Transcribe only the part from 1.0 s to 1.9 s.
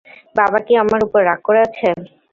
উপর রাগ করে আছে?